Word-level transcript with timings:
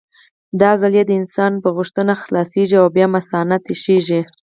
دا 0.59 0.67
عضلې 0.77 1.01
د 1.05 1.11
انسان 1.21 1.53
په 1.63 1.69
غوښتنه 1.75 2.13
خلاصېږي 2.23 2.75
او 2.81 2.87
بیا 2.95 3.07
مثانه 3.15 3.55
تشېږي. 3.65 4.21